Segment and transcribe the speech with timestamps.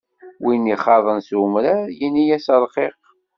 [0.43, 2.99] Win ixaḍen s umrar, yini-as ṛqiq.